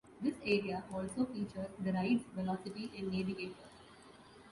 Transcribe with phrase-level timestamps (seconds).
[0.19, 3.69] This area also features the rides Velocity and Navigator.